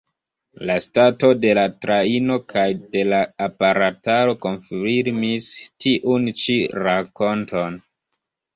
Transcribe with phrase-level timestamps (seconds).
[0.67, 2.63] La stato de la trajno kaj
[2.95, 3.19] de la
[3.49, 5.53] aparataro konfirmis
[5.85, 7.81] tiun ĉi rakonton.